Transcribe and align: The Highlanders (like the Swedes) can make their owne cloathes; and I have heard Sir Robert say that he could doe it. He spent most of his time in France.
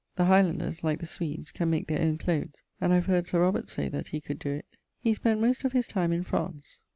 The 0.15 0.25
Highlanders 0.25 0.83
(like 0.83 0.99
the 0.99 1.05
Swedes) 1.05 1.51
can 1.51 1.69
make 1.69 1.85
their 1.85 2.01
owne 2.01 2.17
cloathes; 2.17 2.63
and 2.81 2.91
I 2.91 2.95
have 2.95 3.05
heard 3.05 3.27
Sir 3.27 3.39
Robert 3.41 3.69
say 3.69 3.87
that 3.89 4.07
he 4.07 4.19
could 4.19 4.39
doe 4.39 4.49
it. 4.53 4.65
He 4.97 5.13
spent 5.13 5.39
most 5.39 5.63
of 5.63 5.73
his 5.73 5.85
time 5.85 6.11
in 6.11 6.23
France. 6.23 6.83